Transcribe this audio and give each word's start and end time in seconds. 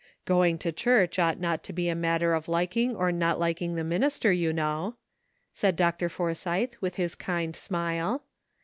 ''Going 0.25 0.57
to 0.57 0.71
church 0.71 1.19
ought 1.19 1.39
not 1.39 1.63
to 1.63 1.71
be 1.73 1.87
a 1.87 1.93
matter 1.93 2.33
of 2.33 2.47
liking 2.47 2.95
or 2.95 3.11
not 3.11 3.39
liking 3.39 3.75
the 3.75 3.83
minister, 3.83 4.31
you 4.31 4.51
know," 4.51 4.95
said 5.53 5.75
Dr. 5.75 6.09
Forsythe, 6.09 6.73
with 6.81 6.95
his 6.95 7.13
kind 7.13 7.55
smile. 7.55 8.23